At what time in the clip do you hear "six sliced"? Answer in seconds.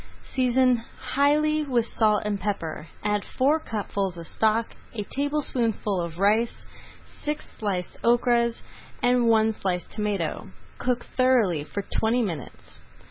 7.21-7.99